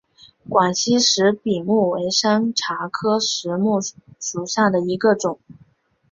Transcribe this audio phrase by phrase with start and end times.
[0.49, 3.77] 广西石笔木为山茶科石笔木
[4.19, 5.39] 属下的一个种。